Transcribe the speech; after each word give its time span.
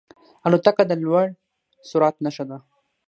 الوتکه 0.45 0.83
د 0.87 0.93
لوړ 1.03 1.25
سرعت 1.89 2.15
نښه 2.23 2.45
ده. 2.49 2.57